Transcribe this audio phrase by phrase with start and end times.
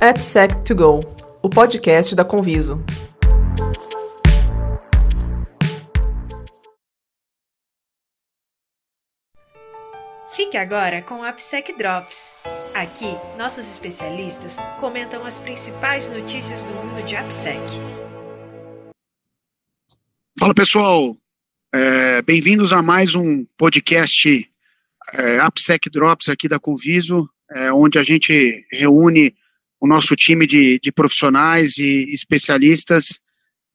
[0.00, 1.00] AppSec2Go,
[1.42, 2.80] o podcast da Conviso.
[10.36, 12.32] Fique agora com o AppSec Drops.
[12.72, 17.60] Aqui, nossos especialistas comentam as principais notícias do mundo de AppSec.
[20.38, 21.12] Fala pessoal,
[21.74, 24.48] é, bem-vindos a mais um podcast
[25.14, 29.34] é, AppSec Drops aqui da Conviso, é, onde a gente reúne
[29.80, 33.20] o nosso time de, de profissionais e especialistas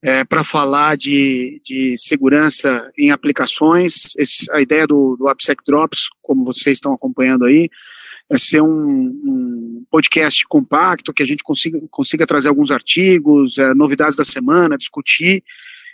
[0.01, 4.13] é, para falar de, de segurança em aplicações.
[4.17, 7.69] Esse, a ideia do, do AppSec Drops, como vocês estão acompanhando aí,
[8.29, 13.73] é ser um, um podcast compacto, que a gente consiga, consiga trazer alguns artigos, é,
[13.73, 15.43] novidades da semana, discutir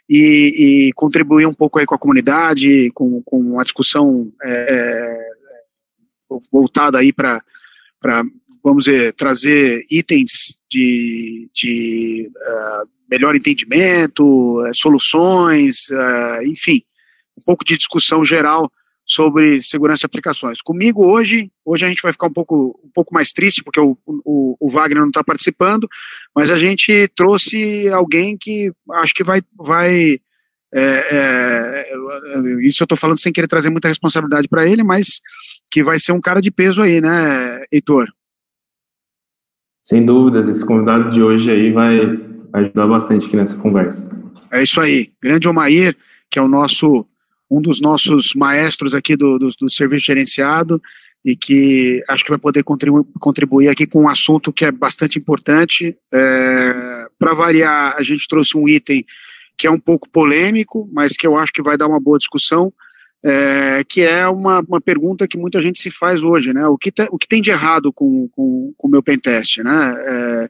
[0.10, 5.30] e, e, contribuir um pouco aí com a comunidade, com, com a discussão é, é
[6.52, 7.44] voltada aí para
[8.64, 16.82] vamos dizer, trazer itens de, de uh, melhor entendimento, uh, soluções, uh, enfim,
[17.38, 18.72] um pouco de discussão geral
[19.06, 20.62] sobre segurança de aplicações.
[20.62, 23.98] Comigo hoje, hoje a gente vai ficar um pouco, um pouco mais triste, porque o,
[24.06, 25.90] o, o Wagner não está participando,
[26.36, 30.20] mas a gente trouxe alguém que acho que vai, vai
[30.72, 31.92] é, é,
[32.62, 35.22] isso eu estou falando sem querer trazer muita responsabilidade para ele, mas
[35.70, 38.08] que vai ser um cara de peso aí, né, Heitor?
[39.84, 42.20] Sem dúvidas, esse convidado de hoje aí vai
[42.54, 44.10] ajudar bastante aqui nessa conversa.
[44.52, 45.96] É isso aí, grande Omair,
[46.30, 47.06] que é o nosso
[47.52, 50.80] um dos nossos maestros aqui do, do, do serviço gerenciado
[51.26, 55.18] e que acho que vai poder contribu contribuir aqui com um assunto que é bastante
[55.18, 55.98] importante.
[56.14, 59.04] É, Para variar, a gente trouxe um item
[59.58, 62.72] que é um pouco polêmico, mas que eu acho que vai dar uma boa discussão,
[63.24, 66.68] é, que é uma, uma pergunta que muita gente se faz hoje, né?
[66.68, 69.94] O que, te, o que tem de errado com, com, com o meu pentest, né?
[69.98, 70.50] É,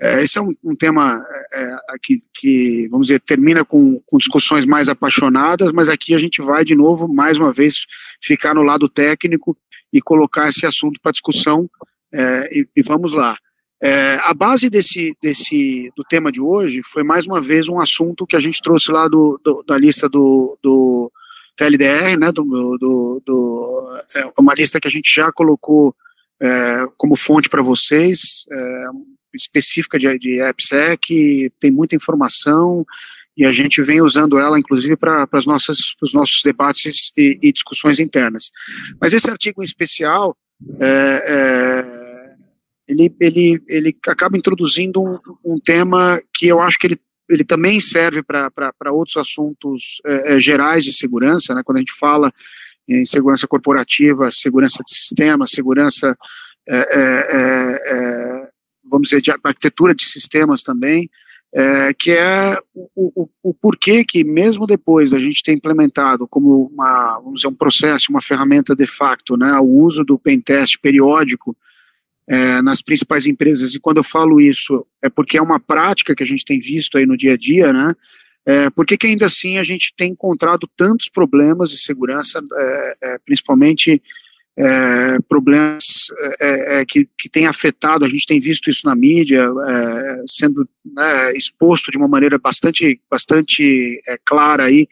[0.00, 4.64] é, esse é um, um tema é, aqui, que, vamos dizer, termina com, com discussões
[4.64, 7.84] mais apaixonadas, mas aqui a gente vai, de novo, mais uma vez,
[8.22, 9.56] ficar no lado técnico
[9.92, 11.68] e colocar esse assunto para discussão,
[12.12, 13.36] é, e, e vamos lá.
[13.80, 18.26] É, a base desse, desse, do tema de hoje foi mais uma vez um assunto
[18.26, 21.12] que a gente trouxe lá do, do da lista do, do
[21.58, 25.94] TLDR, né, do, do, do é uma lista que a gente já colocou
[26.40, 28.84] é, como fonte para vocês, é,
[29.34, 32.86] específica de, de AppSec, tem muita informação
[33.36, 35.46] e a gente vem usando ela, inclusive, para os
[36.12, 38.50] nossos debates e, e, discussões internas.
[39.00, 40.36] Mas esse artigo em especial,
[40.80, 42.08] é, é
[42.88, 47.80] ele, ele, ele acaba introduzindo um, um tema que eu acho que ele, ele também
[47.80, 52.32] serve para outros assuntos é, é, gerais de segurança, né, quando a gente fala
[52.88, 56.16] em segurança corporativa, segurança de sistema, segurança,
[56.66, 58.48] é, é, é,
[58.90, 61.08] vamos dizer, de arquitetura de sistemas também,
[61.98, 67.18] que é o, o, o, porquê que, mesmo depois da gente ter implementado como uma,
[67.18, 71.56] vamos dizer, um processo, uma ferramenta de facto, né, o uso do pentest periódico
[72.28, 76.22] é, nas principais empresas, e quando eu falo isso é porque é uma prática que
[76.22, 77.94] a gente tem visto aí no dia a dia, né?
[78.44, 83.18] É, por que, ainda assim a gente tem encontrado tantos problemas de segurança, é, é,
[83.18, 84.02] principalmente
[84.58, 86.08] é, problemas
[86.40, 89.48] é, é, que, que têm afetado, a gente tem visto isso na mídia,
[90.26, 94.88] sendo né, exposto de uma maneira bastante, bastante clara aí,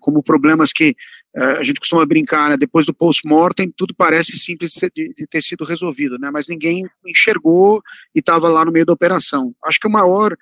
[0.00, 0.96] como problemas que
[1.36, 5.64] é, a gente costuma brincar, né, depois do post-mortem, tudo parece simples de, ter sido
[5.64, 7.82] resolvido, né, mas ninguém enxergou
[8.14, 9.52] e estava lá no meio da operação.
[9.64, 10.36] Acho que o maior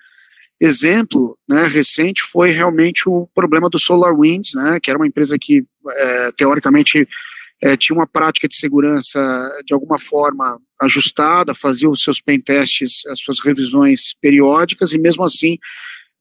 [0.61, 5.65] exemplo né, recente foi realmente o problema do SolarWinds, né, que era uma empresa que,
[5.89, 7.07] é, teoricamente,
[7.63, 9.19] é, tinha uma prática de segurança
[9.65, 15.57] de alguma forma ajustada, fazia os seus pentests, as suas revisões periódicas, e mesmo assim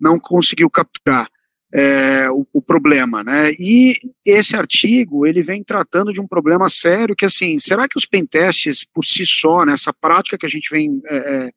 [0.01, 1.29] não conseguiu capturar
[1.75, 3.51] é, o, o, problema, né?
[3.59, 8.07] E esse artigo ele vem tratando de um problema sério que assim, será que os
[8.07, 11.51] pentests por si só, nessa né, prática que a gente vem é, é,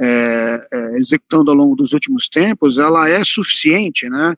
[0.00, 4.34] é, é, executando ao longo dos últimos tempos, ela é suficiente, né?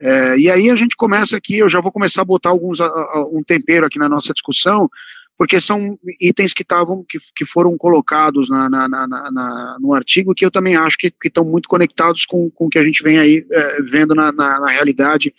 [0.00, 2.86] É, e aí a gente começa aqui, eu já vou começar a botar alguns a,
[2.86, 4.88] a, um tempero aqui na nossa discussão,
[5.36, 10.34] porque são itens que estavam que, que foram colocados na, na, na, na, no artigo
[10.34, 13.18] que eu também acho que estão muito conectados com, com o que a gente vem
[13.18, 15.32] aí é, vendo na, na, na, realidade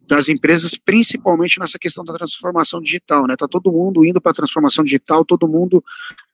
[0.00, 3.36] das empresas, principalmente nessa questão da transformação digital, né?
[3.36, 5.82] Tá todo mundo indo para a transformação digital, todo mundo,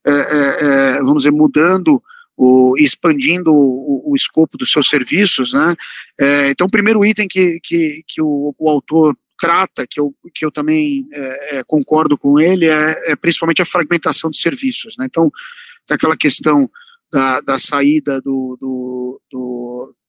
[0.05, 2.03] é, é, é, vamos dizer, mudando
[2.39, 5.75] o, expandindo o, o, escopo dos seus serviços, né?
[6.19, 10.45] É, então, o primeiro item que, que, que o, o autor trata, que eu, que
[10.45, 14.97] eu também é, é, concordo com ele, é, é, principalmente a fragmentação de serviços.
[14.97, 15.07] Né?
[15.07, 15.29] Então,
[15.85, 16.71] tem aquela questão
[17.11, 19.39] da, da saída do, do, do,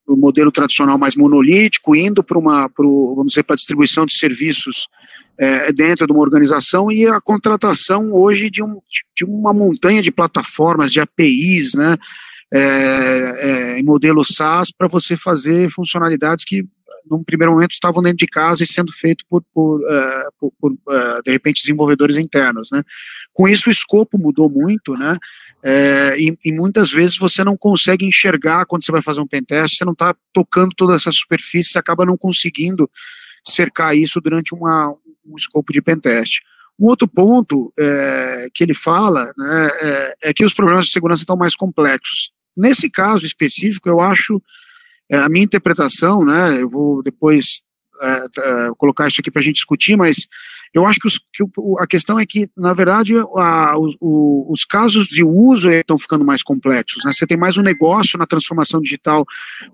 [0.09, 4.88] do, modelo tradicional mais monolítico, indo para uma, pro, vamos dizer, para distribuição de serviços
[5.38, 8.79] é, dentro de uma organização e a contratação hoje de, um,
[9.15, 11.97] de uma montanha de plataformas, de APIs, né,
[12.54, 16.63] é, é, em modelo SaaS para você fazer funcionalidades que
[17.10, 20.72] num primeiro momento estavam dentro de casa e sendo feito por, por, uh, por, por
[20.72, 22.84] uh, de repente desenvolvedores internos, né?
[23.34, 25.18] Com isso o escopo mudou muito, né?
[25.63, 29.78] É, e, e, muitas vezes você não consegue enxergar quando você vai fazer um pentest,
[29.78, 32.90] você não está tocando toda essa superfície, você acaba não conseguindo
[33.46, 34.90] cercar isso durante uma,
[35.25, 36.42] um escopo de pentest.
[36.80, 41.24] Um outro ponto é, que ele fala né, é, é, que os problemas de segurança
[41.24, 42.31] estão mais complexos.
[42.56, 44.42] Nesse caso específico, eu acho,
[45.10, 47.62] é, a minha interpretação, né, eu vou depois
[48.01, 50.28] é, é, colocar isso aqui para a gente discutir, mas
[50.74, 51.44] eu acho que, os, que
[51.80, 56.44] a questão é que, na verdade, a, o, os casos de uso estão ficando mais
[56.44, 57.04] complexos.
[57.04, 57.12] Né?
[57.12, 59.25] Você tem mais um negócio na transformação digital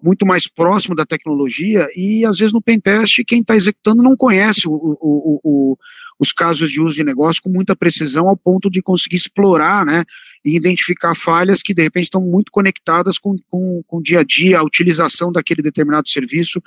[0.01, 4.67] muito mais próximo da tecnologia e, às vezes, no pentest, quem está executando não conhece
[4.67, 5.77] o, o,
[6.19, 10.03] os casos de uso de negócio com muita precisão ao ponto de conseguir explorar né,
[10.43, 14.23] e identificar falhas que, de repente, estão muito conectadas com, com, com o dia a
[14.23, 16.61] dia, a utilização daquele determinado serviço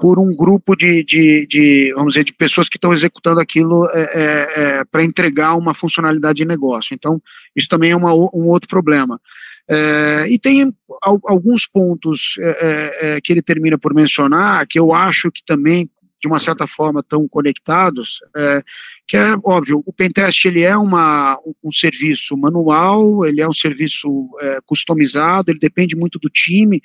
[0.00, 4.00] por um grupo de, de, de, vamos dizer, de pessoas que estão executando aquilo é,
[4.00, 6.94] é, é, para entregar uma funcionalidade de negócio.
[6.94, 7.20] Então,
[7.56, 9.20] isso também é uma, um outro problema.
[9.68, 10.72] É, e tem
[11.02, 15.88] alguns pontos é, é, que ele termina por mencionar, que eu acho que também
[16.20, 18.62] de uma certa forma tão conectados, é,
[19.06, 24.28] que é óbvio, o pentest ele é uma, um, serviço manual, ele é um serviço
[24.40, 26.80] é, customizado, ele depende muito do time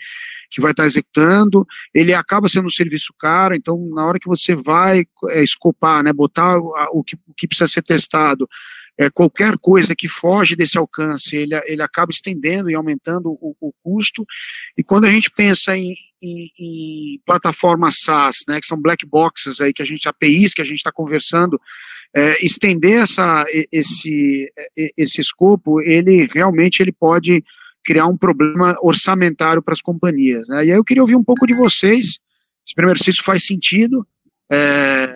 [0.50, 4.56] que vai estar executando, ele acaba sendo um serviço caro, então na hora que você
[4.56, 8.48] vai é, escopar, né, botar o, o, que, o que precisa ser testado,
[8.98, 13.74] é, qualquer coisa que foge desse alcance, ele, ele acaba estendendo e aumentando o, o
[13.84, 14.26] custo.
[14.78, 19.60] E quando a gente pensa em, em, em, plataformas SaaS, né, que são black boxes
[19.60, 21.60] aí que a gente, APIs que a gente está conversando,
[22.16, 24.50] é, estender essa, esse,
[24.98, 27.44] esse escopo, ele realmente ele pode
[27.84, 30.48] criar um problema orçamentário para as companhias.
[30.48, 30.66] Né?
[30.66, 32.20] E aí eu queria ouvir um pouco de vocês,
[32.66, 34.08] se primeiro se isso faz sentido,
[34.52, 35.15] é,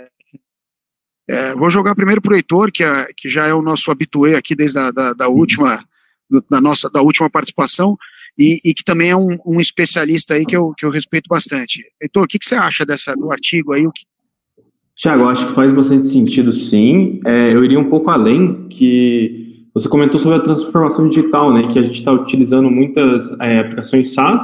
[1.29, 4.33] é, vou jogar primeiro para o Heitor, que, é, que já é o nosso habituê
[4.33, 5.79] aqui desde a da, da última,
[6.49, 7.95] da, nossa, da última participação,
[8.35, 11.83] e, e que também é um, um, especialista aí que eu, que eu respeito bastante.
[12.01, 13.83] Heitor, o que, que você acha dessa, do artigo aí?
[13.83, 14.05] Que...
[14.95, 17.19] Tiago, acho que faz bastante sentido, sim.
[17.23, 21.77] É, eu iria um pouco além, que você comentou sobre a transformação digital, né, que
[21.77, 24.43] a gente está utilizando muitas é, aplicações SaaS,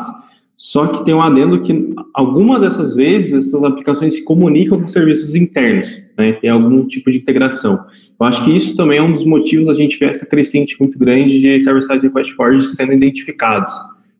[0.57, 5.35] só que tem um adendo que algumas dessas vezes essas aplicações se comunicam com serviços
[5.35, 6.33] internos, né?
[6.33, 7.85] Tem algum tipo de integração.
[8.17, 10.97] Eu acho que isso também é um dos motivos a gente ver essa crescente muito
[10.97, 13.73] grande de server-side request forge sendo identificados,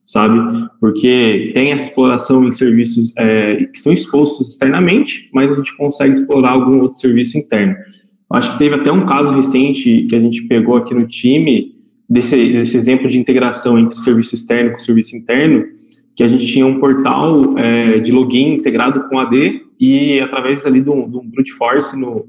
[0.06, 0.68] sabe?
[0.82, 6.20] Porque tem essa exploração em serviços é, que são expostos externamente, mas a gente consegue
[6.20, 7.76] explorar algum outro serviço interno.
[8.30, 11.72] Eu acho que teve até um caso recente que a gente pegou aqui no time
[12.10, 15.64] desse, desse exemplo de integração entre serviço externo com serviço interno
[16.16, 20.82] que a gente tinha um portal é, de login integrado com AD e através ali
[20.82, 22.26] de um, brute force no,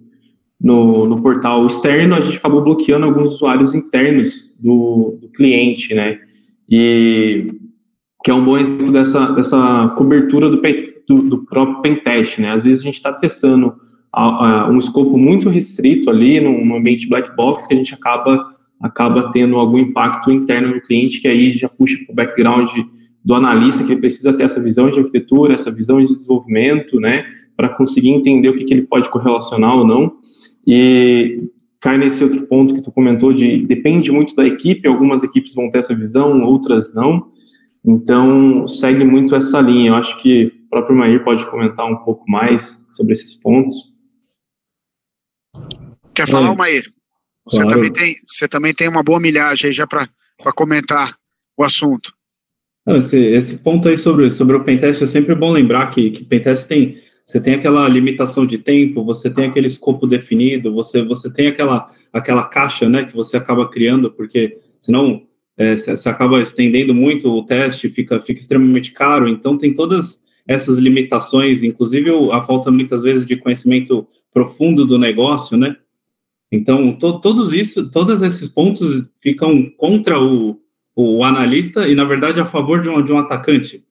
[0.61, 6.19] no, no, portal externo, a gente acabou bloqueando alguns usuários internos do, do cliente, né?
[6.69, 7.47] E
[8.25, 10.61] que é um bom exemplo dessa, dessa cobertura do,
[11.07, 12.51] do, do próprio pentest, né?
[12.51, 13.73] Às vezes a gente está testando
[14.13, 18.53] a, a, um escopo muito restrito ali, num ambiente black box, que a gente acaba,
[18.83, 22.71] acaba tendo algum impacto interno no cliente, que aí já puxa para o background
[23.27, 27.27] do analista que ele precisa ter essa visão de arquitetura, essa visão de desenvolvimento, né,
[27.57, 30.19] para conseguir entender o que, que ele pode correlacionar ou não.
[30.65, 35.57] E cai nesse outro ponto que tu comentou de depende muito da equipe, algumas equipes
[35.57, 37.33] vão ter essa visão, outras não.
[37.85, 39.91] Então, segue muito essa linha.
[39.91, 43.93] Eu acho que o próprio Mair pode comentar um pouco mais sobre esses pontos.
[46.15, 46.57] Quer falar, é.
[46.57, 46.85] Mair?
[47.45, 47.71] Você, claro.
[47.71, 50.09] também tem, você também tem uma boa milhagem aí já para
[50.55, 51.17] comentar
[51.57, 52.16] o assunto.
[52.87, 56.25] Não, esse, esse ponto aí sobre, sobre o pentest é sempre bom lembrar que, que
[56.25, 61.29] pentest tem você tem aquela limitação de tempo, você tem aquele escopo definido, você, você
[61.29, 65.23] tem aquela, aquela caixa né, que você acaba criando, porque senão
[65.57, 70.79] é, você acaba estendendo muito o teste, fica, fica extremamente caro, então tem todas essas
[70.79, 75.75] limitações, inclusive a falta muitas vezes de conhecimento profundo do negócio, né?
[76.53, 80.61] Então, to, todos isso, todos esses pontos ficam contra o,
[80.97, 83.85] o analista e, na verdade, a favor de um, de um atacante.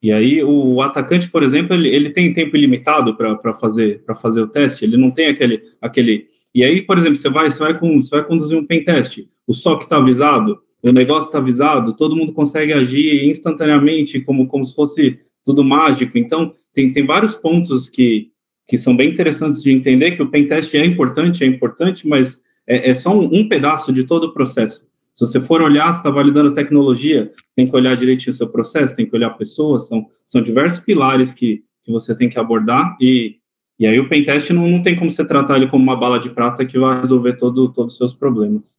[0.00, 4.46] E aí, o atacante, por exemplo, ele, ele tem tempo ilimitado para fazer, fazer o
[4.46, 6.28] teste, ele não tem aquele, aquele.
[6.54, 9.26] E aí, por exemplo, você vai, você vai, com, você vai conduzir um pen teste,
[9.46, 14.64] o SOC está avisado, o negócio está avisado, todo mundo consegue agir instantaneamente, como, como
[14.64, 16.18] se fosse tudo mágico.
[16.18, 18.28] Então, tem, tem vários pontos que,
[18.68, 22.90] que são bem interessantes de entender, que o pentest é importante, é importante, mas é,
[22.90, 24.86] é só um, um, pedaço de todo o processo.
[25.14, 28.96] Se você for olhar, você está validando tecnologia, tem que olhar direitinho o seu processo,
[28.96, 33.36] tem que olhar pessoas, são, são diversos pilares que, que você tem que abordar, e,
[33.78, 36.30] e aí o pentest não, não tem como você tratar ele como uma bala de
[36.30, 38.76] prata que vai resolver todo, todos os seus problemas.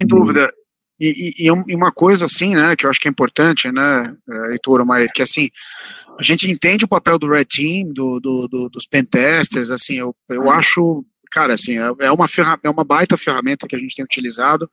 [0.00, 0.52] Sem dúvida.
[1.00, 4.52] E, e, e, uma coisa assim, né, que eu acho que é importante, né, é,
[4.52, 5.48] Heitor, mas que assim,
[6.16, 10.14] a gente entende o papel do Red Team, do, do, do dos pentesters, assim, eu,
[10.30, 12.26] eu acho, cara, assim, é, é uma,
[12.62, 14.70] é uma baita ferramenta que a gente tem utilizado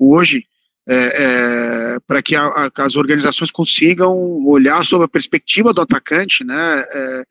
[0.00, 0.44] hoje
[0.88, 4.16] é, é, para que a, a, as organizações consigam
[4.46, 7.24] olhar sobre a perspectiva do atacante, né, é,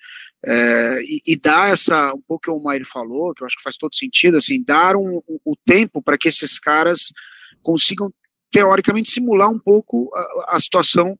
[0.45, 3.63] é, e, e, dar essa, um pouco que o Mair falou, que eu acho que
[3.63, 7.11] faz todo sentido, assim, dar um, um, o tempo para que esses caras
[7.61, 8.09] consigam
[8.49, 11.17] teoricamente simular um pouco a, a situação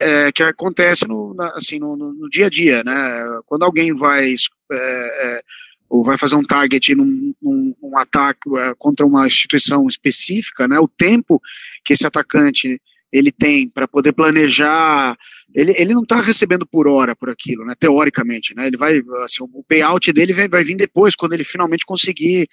[0.00, 3.40] é, que acontece no, na, assim, no, no, no, dia a dia, né?
[3.46, 4.34] Quando alguém vai
[4.72, 5.42] é, é
[5.88, 10.78] ou vai fazer um target num, num, ataque é, contra uma instituição específica, né?
[10.78, 11.40] O tempo
[11.84, 12.80] que esse atacante
[13.12, 15.16] ele tem para poder planejar,
[15.54, 19.42] ele, ele não está recebendo por hora por aquilo, né, teoricamente, né, ele vai, assim,
[19.42, 22.48] o payout dele vai, vai vir depois, quando ele finalmente conseguir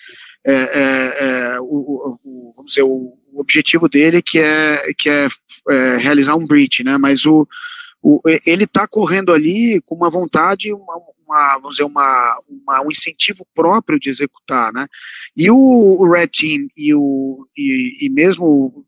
[0.46, 1.18] é, é,
[1.56, 5.28] é, o, o, vamos dizer, o, objetivo dele que é, que é,
[5.70, 7.46] é realizar um breach, né, mas o,
[8.02, 10.96] o ele está correndo ali com uma vontade, uma,
[11.28, 14.88] uma, vamos dizer, uma, uma, um incentivo próprio de executar, né?
[15.36, 18.86] E o, o Red Team e, o, e, e mesmo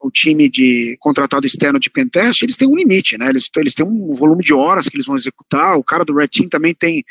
[0.00, 3.28] o time de contratado externo de pentest, eles têm um limite, né?
[3.28, 5.78] Eles, eles têm um volume de horas que eles vão executar.
[5.78, 7.02] O cara do Red Team também tem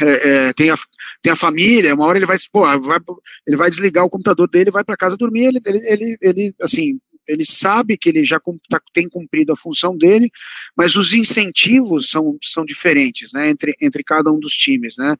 [0.00, 0.76] é, é, tem, a,
[1.20, 2.98] tem a família, uma hora ele vai, pô, vai,
[3.46, 7.00] ele vai desligar o computador dele, vai para casa dormir, ele, ele, ele, ele, assim,
[7.30, 10.30] ele sabe que ele já tá, tem cumprido a função dele,
[10.76, 15.16] mas os incentivos são, são diferentes, né, entre, entre cada um dos times, né,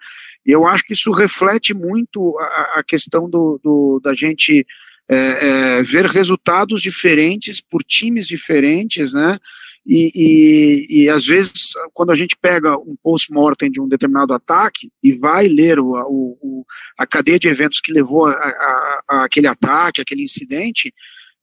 [0.47, 4.67] e eu acho que isso reflete muito a, a questão do, do, da gente
[5.11, 9.39] é, é, ver resultados diferentes por times diferentes, né?
[9.85, 14.91] E, e, e, às vezes, quando a gente pega um post-mortem de um determinado ataque
[15.03, 16.65] e vai ler o, o,
[16.97, 20.95] a cadeia de eventos que levou a, a, a aquele ataque, aquele incidente,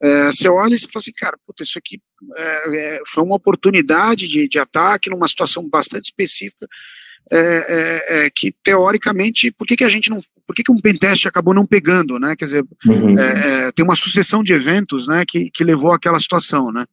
[0.02, 2.00] é, você olha e você fala assim, cara, puta, isso aqui
[2.36, 6.68] é, é, foi uma oportunidade de, de ataque numa situação bastante específica
[7.32, 10.80] é, é, é, que teoricamente, por que, que a gente não, por que, que um
[10.80, 12.36] pentest acabou não pegando, né?
[12.38, 13.20] Quer dizer, uhum.
[13.20, 16.86] É, é, tem uma sucessão de eventos, né, que, que levou àquela situação, né?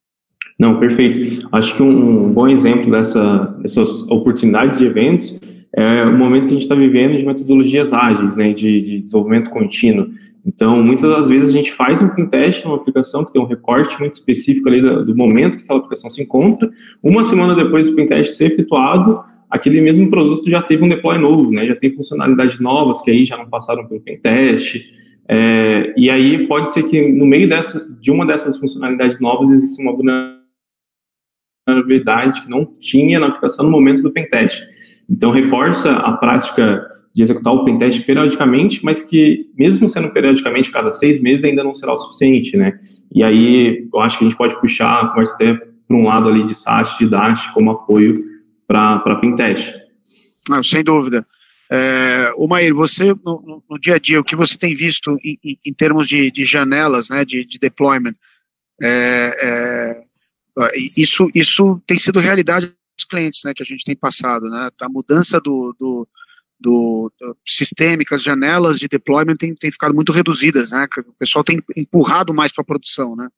[0.59, 1.49] Não, perfeito.
[1.53, 5.41] Acho que um, bom exemplo dessa, dessas oportunidades de eventos
[5.77, 9.51] é o momento que a gente está vivendo de metodologias ágeis, né, de, de, desenvolvimento
[9.51, 10.11] contínuo.
[10.47, 13.99] Então, muitas das vezes a gente faz um pentest numa aplicação que tem um recorte
[13.99, 16.71] muito específico ali do, momento que aquela aplicação se encontra.
[17.03, 21.51] Uma semana depois do pentest ser efetuado, aquele mesmo produto já teve um deploy novo,
[21.51, 21.65] né?
[21.67, 24.85] Já tem funcionalidades novas que aí já não passaram pelo pentest.
[25.27, 29.81] É, e aí pode ser que no meio dessa, de uma dessas funcionalidades novas exista
[29.81, 29.97] uma
[31.67, 34.63] vulnerabilidade que não tinha na aplicação no momento do pentest.
[35.09, 40.91] Então reforça a prática de executar o pentest periodicamente, mas que mesmo sendo periodicamente cada
[40.91, 42.77] seis meses ainda não será o suficiente, né?
[43.15, 46.29] E aí eu acho que a gente pode puxar a conversa até para um lado
[46.29, 48.25] ali de SAT, de DASH como apoio
[48.67, 49.73] para Pintest.
[50.49, 51.25] Não, sem dúvida.
[51.71, 55.39] É, o Maír, você, no, no, dia a dia, o que você tem visto em,
[55.43, 58.15] em, em termos de, de, janelas, né, de, de deployment,
[58.83, 64.51] é, é, isso, isso tem sido realidade dos clientes, né, que a gente tem passado,
[64.51, 66.07] né, a mudança do, do,
[66.65, 71.61] do, do sistêmicas, janelas de deployment tem, tem ficado muito reduzidas, né, o pessoal tem
[71.77, 73.29] empurrado mais para a produção, né.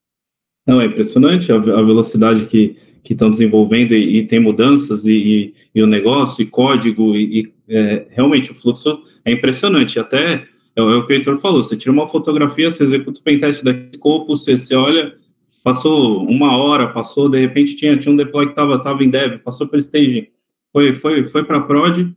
[0.66, 5.12] Não, é impressionante a, a velocidade que, que estão desenvolvendo e, e, tem mudanças e,
[5.12, 10.00] e, e, o negócio e código e, é, realmente o fluxo é impressionante.
[10.00, 13.23] Até é, é, o que o Heitor falou, você tira uma fotografia, você executa o
[13.23, 15.14] pentest da Scope, você, você olha,
[15.62, 19.38] passou uma hora, passou, de repente tinha, tinha um deploy que estava tava em dev,
[19.38, 20.26] passou pelo staging,
[20.73, 22.12] foi, foi, foi para prod,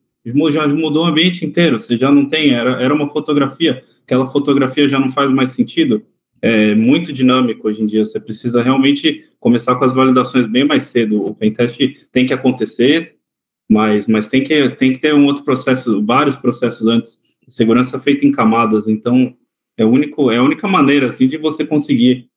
[0.52, 4.88] já mudou o ambiente inteiro, você já não tem, era, era uma fotografia, aquela fotografia
[4.88, 6.06] já não faz mais sentido,
[6.42, 8.06] é muito dinâmico hoje em dia.
[8.06, 11.24] Você precisa realmente começar com as validações bem mais cedo.
[11.26, 13.16] O pentest tem que acontecer,
[13.70, 17.22] mas, mas tem, que, tem que ter um outro processo, vários processos antes.
[17.48, 18.88] Segurança feita em camadas.
[18.88, 19.36] Então,
[19.78, 22.30] é, único, é a única maneira assim, de você conseguir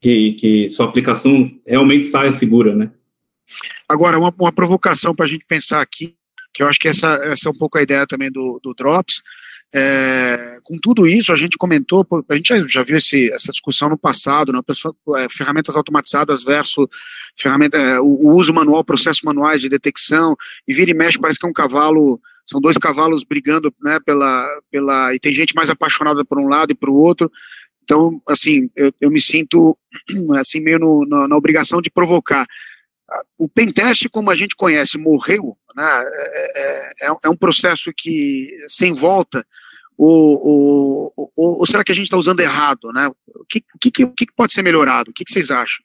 [0.00, 2.90] que, que sua aplicação realmente saia segura, né?
[3.88, 6.14] Agora, uma, uma provocação para a gente pensar aqui,
[6.54, 9.22] que eu acho que essa, essa é um pouco a ideia também do, do Drops,
[9.74, 13.88] é, com tudo isso, a gente comentou, a gente já, já viu esse, essa discussão
[13.88, 16.86] no passado, né, pessoa, é, ferramentas automatizadas versus
[17.36, 20.36] ferramenta, é, o, o, uso manual, processos manuais de detecção,
[20.68, 24.48] e vira e mexe, parece que é um cavalo, são dois cavalos brigando, né, pela,
[24.70, 27.28] pela, e tem gente mais apaixonada por um lado e para o outro,
[27.82, 29.76] então, assim, eu, eu me sinto,
[30.38, 32.46] assim, meio no, no, na obrigação de provocar.
[33.38, 38.50] O pentest, como a gente conhece, morreu, né, é, é, é, é um processo que,
[38.68, 39.44] sem volta,
[39.96, 43.08] ou, ou, ou, ou será que a gente está usando errado, né?
[43.08, 45.10] O que, o que, o que pode ser melhorado?
[45.10, 45.84] O que, que vocês acham?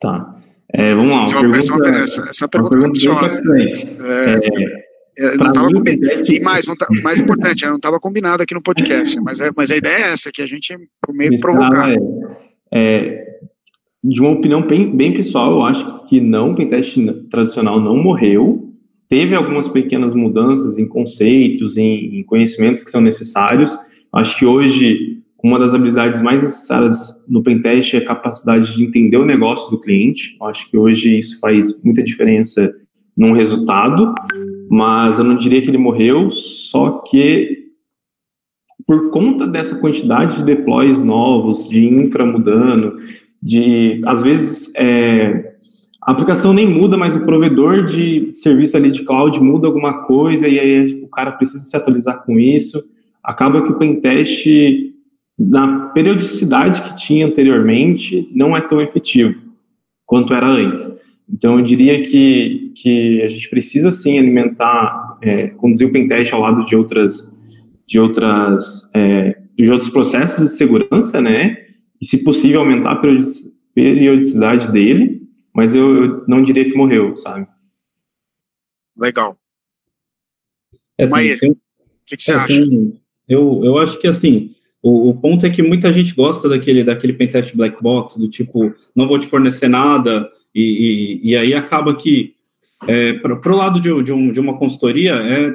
[0.00, 0.40] Tá.
[0.72, 1.22] É, vamos lá.
[1.22, 4.34] Essa, pergunta, essa, essa pergunta, pergunta é,
[5.18, 5.68] é, é, não tava.
[6.26, 9.70] E mais, não tá, mais importante, não estava combinado aqui no podcast, mas, é, mas
[9.70, 10.74] a ideia é essa, que a gente
[11.10, 11.90] meio provocar.
[11.90, 11.96] É,
[12.72, 13.31] é,
[14.02, 16.96] de uma opinião bem, bem pessoal, eu acho que não, o pentest
[17.30, 18.72] tradicional não morreu,
[19.08, 23.76] teve algumas pequenas mudanças em conceitos, em, em conhecimentos que são necessários.
[24.12, 29.16] Acho que hoje uma das habilidades mais necessárias no pentest é a capacidade de entender
[29.16, 30.36] o negócio do cliente.
[30.42, 32.72] Acho que hoje isso faz muita diferença
[33.16, 34.14] num resultado,
[34.70, 37.62] mas eu não diria que ele morreu, só que
[38.86, 42.96] por conta dessa quantidade de deploys novos, de infra mudando,
[43.42, 45.54] de às vezes é,
[46.02, 50.48] a aplicação nem muda, mas o provedor de serviço ali de cloud muda alguma coisa
[50.48, 52.82] e aí o cara precisa se atualizar com isso.
[53.22, 54.46] Acaba que o pentest,
[55.38, 59.34] na periodicidade que tinha anteriormente, não é tão efetivo
[60.04, 60.92] quanto era antes.
[61.32, 66.40] Então, eu diria que, que a gente precisa, sim, alimentar, é, conduzir o pentest ao
[66.40, 67.32] lado de outras,
[67.86, 71.56] de outras, é, de outros processos de segurança, né?
[72.02, 73.02] E, se possível, aumentar a
[73.74, 77.46] periodicidade dele mas eu, eu não diria que morreu, sabe?
[78.96, 79.36] Legal.
[80.96, 81.56] É, Maíra, o
[82.06, 82.68] que, que, você é, acha?
[82.68, 86.84] Tem, eu, eu acho que, assim, o, o, ponto é que muita gente gosta daquele,
[86.84, 91.54] daquele pentest black box, do tipo, não vou te fornecer nada, e, e, e aí
[91.54, 92.34] acaba que,
[92.86, 95.48] é, para o lado de, de, um, de uma consultoria, é,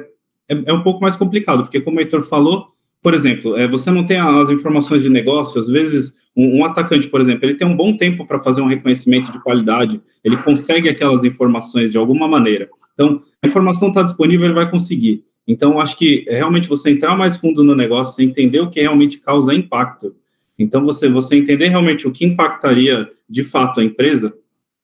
[0.48, 3.90] é, é, um pouco mais complicado, porque como o Heitor falou, por exemplo, é, você
[3.90, 7.66] não tem as informações de negócio, às vezes um, um atacante, por exemplo, ele tem
[7.66, 12.26] um bom tempo para fazer um reconhecimento de qualidade, ele consegue aquelas informações de alguma
[12.28, 12.68] maneira.
[12.94, 15.24] Então, a informação está disponível, ele vai conseguir.
[15.46, 19.18] Então, acho que realmente você entrar mais fundo no negócio, você entender o que realmente
[19.18, 20.14] causa impacto.
[20.58, 24.34] Então, você, você entender realmente o que impactaria de fato a empresa,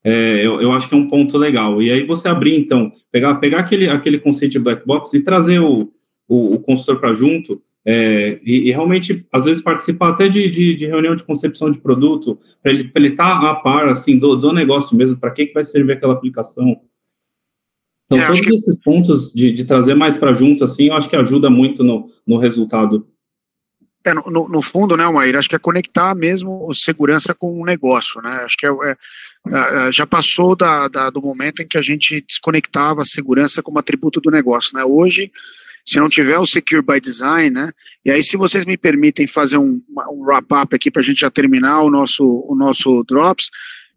[0.02, 1.82] é, eu, eu, acho que é um ponto legal.
[1.82, 5.58] E aí você abrir, então, pegar, pegar aquele, aquele conceito de black box e trazer
[5.58, 5.92] o,
[6.28, 10.74] o, o consultor para junto, é, e, e, realmente, às vezes, participar até de, de,
[10.74, 14.52] de reunião de concepção de produto, para ele estar tá a par assim, do, do
[14.52, 16.80] negócio mesmo, para que, que vai servir aquela aplicação.
[18.06, 18.54] Então, é, todos que...
[18.54, 22.10] esses pontos de, de trazer mais para junto, assim, eu acho que ajuda muito no,
[22.26, 23.06] no resultado.
[24.06, 28.20] É, no, no, fundo, né, Maíra, acho que é conectar mesmo segurança com o negócio,
[28.20, 28.96] né, acho que é, é,
[29.88, 33.78] é, já passou da, da, do momento em que a gente desconectava a segurança como
[33.78, 35.32] atributo do negócio, né, hoje
[35.84, 37.70] se não tiver o Secure by Design, né?
[38.04, 41.30] E aí, se vocês me permitem fazer um, um wrap-up aqui para a gente já
[41.30, 43.50] terminar o nosso, o nosso Drops,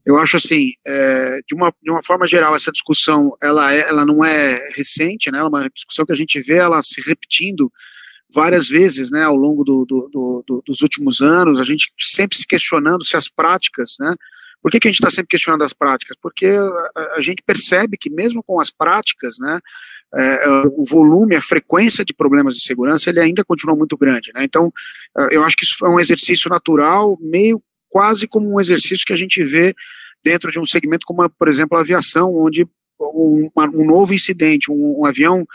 [0.05, 4.05] eu acho assim, é, de, uma, de uma forma geral, essa discussão, ela, é, ela
[4.05, 5.39] não é recente, né?
[5.39, 7.71] Ela é uma discussão que a gente vê ela se repetindo
[8.29, 12.45] várias vezes, né, ao longo do, do, do, dos últimos anos, a gente sempre se
[12.45, 14.13] questionando se as práticas, né,
[14.67, 16.17] por que, que a gente está sempre questionando as práticas?
[16.21, 19.61] Porque a, a, gente percebe que mesmo com as práticas, né,
[20.13, 24.29] é, é, o volume, a frequência de problemas de segurança, ele ainda continua muito grande.
[24.35, 24.43] Né?
[24.43, 24.69] Então,
[25.17, 29.13] é, eu acho que isso é um exercício natural, meio quase como um exercício que
[29.13, 29.73] a gente vê
[30.21, 32.67] dentro de um segmento como, por exemplo, a aviação, onde
[32.99, 35.45] um, um novo incidente, um, um avião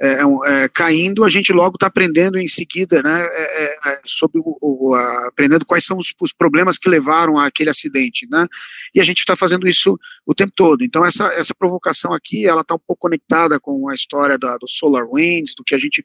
[0.00, 4.00] é, é, é, caindo, a gente logo está aprendendo em seguida, né, é, é, é,
[4.04, 8.48] sobre o, o a, aprendendo quais são os, os, problemas que levaram àquele acidente, né,
[8.92, 10.82] e a gente está fazendo isso o tempo todo.
[10.82, 14.66] Então essa, essa provocação aqui, ela está um pouco conectada com a história da, do
[14.66, 16.04] SolarWinds, do que a gente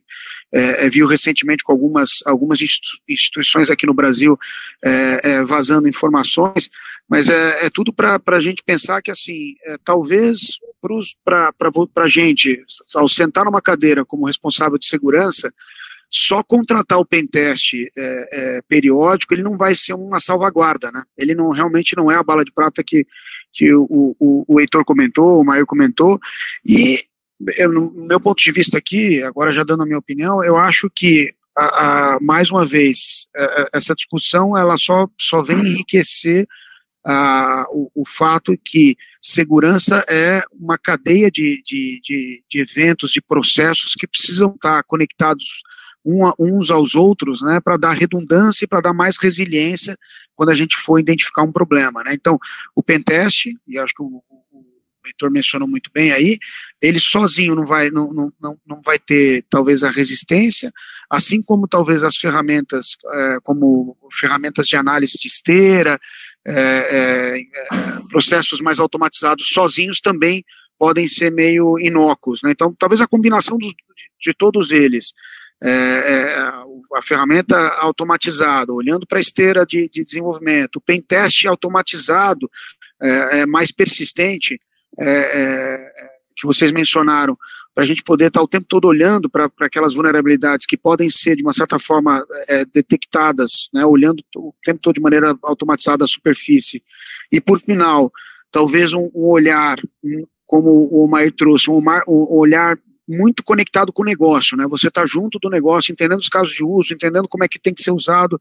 [0.92, 2.60] viu recentemente com algumas algumas
[3.08, 4.38] instituições aqui no Brasil
[5.46, 6.70] vazando informações,
[7.10, 10.60] mas é, tudo para a gente pensar que assim, talvez
[11.24, 11.52] para
[11.98, 12.62] a gente,
[12.96, 15.52] ao sentar numa cadeira como responsável de segurança,
[16.10, 21.04] só contratar o pentest é, é, periódico, ele não vai ser uma salvaguarda, né?
[21.18, 23.06] Ele não realmente não é a bala de prata que,
[23.52, 26.18] que o, o, o Heitor comentou, o Maior comentou,
[26.66, 27.04] e
[27.58, 30.90] eu, no meu ponto de vista aqui, agora já dando a minha opinião, eu acho
[30.96, 31.66] que a,
[32.16, 36.48] a, mais uma vez, a, essa discussão ela só, só vem enriquecer
[37.10, 43.22] ah, o, o, fato que segurança é uma cadeia de, de, de, de eventos, de
[43.22, 45.62] processos que precisam estar conectados
[46.04, 49.98] um, uns aos outros, né, para dar redundância e para dar mais resiliência
[50.36, 52.14] quando a gente for identificar um problema, né.
[52.14, 52.38] Então,
[52.76, 54.22] o pentest, e acho que o,
[55.08, 56.38] Heitor mencionou muito bem aí,
[56.82, 60.72] ele sozinho não vai, não, não, não vai ter talvez a resistência,
[61.10, 66.00] assim como talvez as ferramentas, é, como ferramentas de análise de esteira,
[66.48, 67.44] é, é, é
[68.10, 70.44] processos mais automatizados sozinhos também
[70.80, 72.42] podem ser meio inócuos.
[72.44, 72.52] Né?
[72.52, 75.14] Então, talvez a combinação dos, de, de todos eles,
[75.62, 76.36] é,
[76.96, 82.50] a ferramenta automatizada, olhando para a esteira de, de desenvolvimento, o pentest automatizado,
[83.48, 84.60] mais persistente,
[85.00, 85.92] é,
[86.38, 87.38] que vocês mencionaram,
[87.74, 91.10] para a gente poder estar tá o tempo todo olhando para aquelas vulnerabilidades que podem
[91.10, 96.04] ser, de uma certa forma, é, detectadas, né, olhando o tempo todo de maneira automatizada
[96.04, 96.84] a superfície.
[97.32, 98.12] E, por final,
[98.52, 104.02] talvez um, um olhar, um, como o Mair trouxe, um, um olhar muito conectado com
[104.02, 104.66] o negócio, né?
[104.68, 107.74] Você está junto do negócio, entendendo os casos de uso, entendendo como é que tem
[107.74, 108.38] que ser usado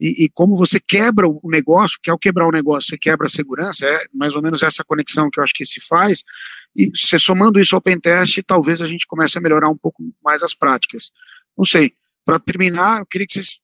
[0.00, 3.30] e, e, como você quebra o negócio, que ao quebrar o negócio você quebra a
[3.30, 6.22] segurança, é mais ou menos essa conexão que eu acho que se faz,
[6.74, 10.42] e você somando isso ao pentest, talvez a gente comece a melhorar um pouco mais
[10.42, 11.10] as práticas.
[11.56, 11.92] Não sei,
[12.24, 13.60] para terminar, eu queria que vocês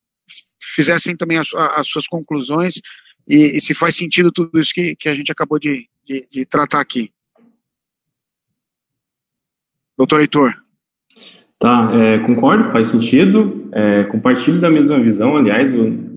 [0.61, 2.81] fizessem também as, as suas conclusões
[3.29, 6.47] e, e, se faz sentido tudo isso que, que a gente acabou de, de, de
[6.47, 7.13] tratar aqui.
[9.99, 10.55] Doutor Heitor.
[11.59, 13.69] Tá, é, concordo, faz sentido.
[13.73, 16.12] É, compartilho da mesma visão, aliás, eu,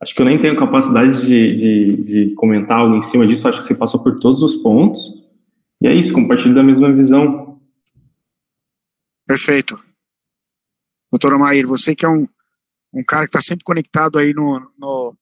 [0.00, 3.58] acho que eu nem tenho capacidade de, de, de, comentar algo em cima disso, acho
[3.58, 5.22] que você passou por todos os pontos.
[5.80, 7.60] E é isso, compartilho da mesma visão.
[9.26, 9.78] Perfeito.
[11.10, 12.26] Doutor Amair, você que é um,
[12.92, 15.16] um cara que está sempre conectado aí no, no,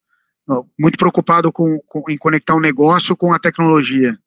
[0.47, 4.19] no muito preocupado com, com, em conectar o um negócio com a tecnologia.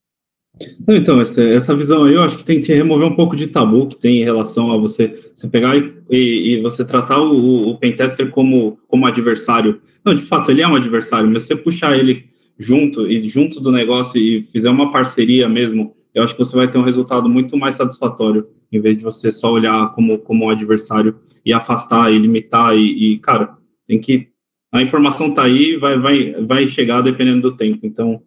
[0.88, 3.88] Então, essa, essa visão aí eu acho que tem que remover um pouco de tabu
[3.88, 7.78] que tem em relação a você, você pegar e, e, e você tratar o, o
[7.78, 9.82] pentester como, como adversário.
[10.04, 12.26] Não, de fato, ele é um adversário, mas você puxar ele
[12.58, 16.70] junto e junto do negócio e fizer uma parceria mesmo, eu acho que você vai
[16.70, 20.50] ter um resultado muito mais satisfatório, em vez de você só olhar como, como um
[20.50, 23.56] adversário e afastar e limitar e, e cara,
[23.88, 24.28] tem que
[24.72, 27.80] a informação tá aí, vai, vai, vai chegar dependendo do tempo.
[27.84, 28.22] Então,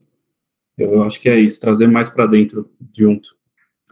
[0.82, 3.30] eu acho que é isso, trazer mais para dentro junto.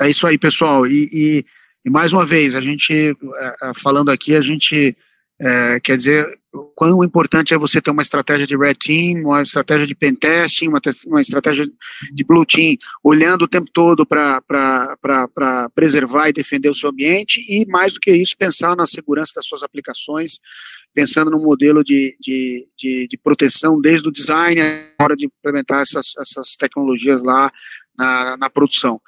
[0.01, 0.87] É isso aí, pessoal.
[0.87, 1.45] E, e,
[1.85, 4.97] e mais uma vez, a gente, é, é, falando aqui, a gente
[5.41, 6.27] é, quer dizer
[6.75, 10.81] quão importante é você ter uma estratégia de red team, uma estratégia de pentesting, uma,
[11.07, 11.67] uma estratégia
[12.13, 14.43] de blue team, olhando o tempo todo para
[15.75, 19.47] preservar e defender o seu ambiente e, mais do que isso, pensar na segurança das
[19.47, 20.41] suas aplicações,
[20.93, 25.81] pensando no modelo de, de, de, de proteção desde o design a hora de implementar
[25.81, 27.51] essas, essas tecnologias lá
[27.97, 29.01] na, na produção.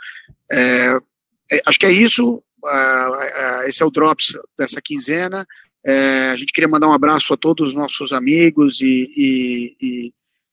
[0.50, 0.96] É,
[1.50, 2.42] é, acho que é isso.
[2.64, 5.46] Uh, uh, esse é o Drops dessa quinzena.
[5.84, 10.12] É, a gente queria mandar um abraço a todos os nossos amigos e, e, e,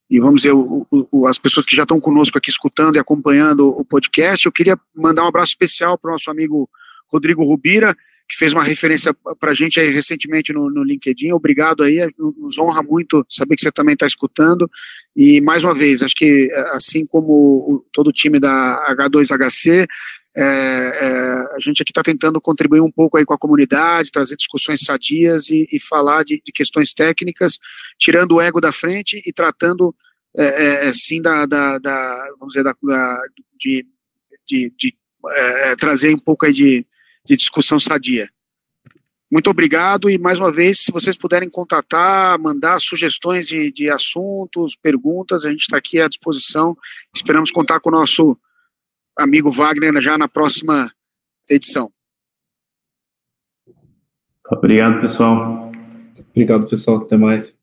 [0.09, 3.67] e vamos dizer, o, o, as pessoas que já estão conosco aqui escutando e acompanhando
[3.67, 4.45] o podcast.
[4.45, 6.69] Eu queria mandar um abraço especial para o nosso amigo
[7.07, 7.95] Rodrigo Rubira,
[8.27, 11.31] que fez uma referência para a gente aí recentemente no, no, LinkedIn.
[11.31, 14.69] Obrigado aí, nos honra muito saber que você também está escutando.
[15.15, 19.87] E mais uma vez, acho que assim como todo o time da H2HC,
[20.41, 24.37] é, é, a gente aqui está tentando contribuir um pouco aí com a comunidade, trazer
[24.37, 27.59] discussões sadias e, e falar de, de, questões técnicas,
[27.97, 29.93] tirando o ego da frente e tratando,
[30.37, 33.21] é, é, é sim, da, da, da, vamos dizer, da, da
[33.59, 33.85] de,
[34.47, 34.95] de, de
[35.29, 36.87] é, trazer um pouco aí de,
[37.25, 38.29] de discussão sadia.
[39.29, 44.77] Muito obrigado e mais uma vez, se vocês puderem contatar, mandar sugestões de, de assuntos,
[44.81, 46.77] perguntas, a gente está aqui à disposição.
[47.13, 48.39] Esperamos contar com o nosso
[49.19, 50.91] amigo Wagner já na próxima
[51.49, 51.91] edição.
[54.51, 55.71] Obrigado, pessoal.
[56.31, 56.97] Obrigado, pessoal.
[56.97, 57.58] Até mais.